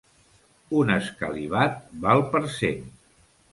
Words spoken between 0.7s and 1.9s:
Un escalivat